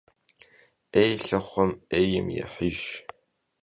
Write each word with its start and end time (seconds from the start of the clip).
'êy 0.93 1.13
lhıxhum 1.27 1.71
'êym 1.89 2.27
yêhıjj. 2.35 2.85